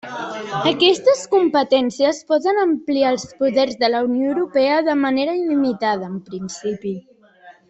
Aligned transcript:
Aquestes 0.69 1.19
competències 1.33 2.21
poden 2.33 2.61
ampliar 2.61 3.11
els 3.17 3.27
poders 3.43 3.77
de 3.85 3.91
la 3.97 4.01
Unió 4.09 4.33
Europea 4.35 4.81
de 4.89 4.97
manera 5.05 5.37
il·limitada 5.43 6.13
en 6.15 6.21
principi. 6.33 6.97